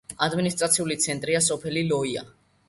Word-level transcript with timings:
ადმინისტრაციული 0.27 0.97
ცენტრია 1.03 1.43
სოფელი 1.49 1.85
ლოია. 1.93 2.25